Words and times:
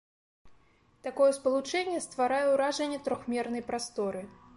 Такое 1.07 1.27
спалучэнне 1.39 1.99
стварае 2.05 2.41
ўражанне 2.53 2.99
трохмернай 3.09 3.63
прасторы. 3.69 4.25